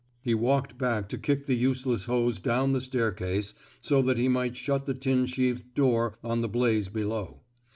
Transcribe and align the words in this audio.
He 0.23 0.33
walked 0.33 0.79
back 0.79 1.09
to 1.09 1.17
kick 1.19 1.45
the 1.45 1.53
useless 1.53 2.05
hose 2.05 2.39
down 2.39 2.71
the 2.71 2.81
staircase 2.81 3.53
so 3.81 4.01
that 4.01 4.17
he 4.17 4.27
might 4.27 4.55
shut 4.57 4.87
the 4.87 4.95
tin 4.95 5.27
sheathed 5.27 5.75
door 5.75 6.15
on 6.23 6.41
the 6.41 6.49
blaze 6.49 6.89
below. 6.89 7.43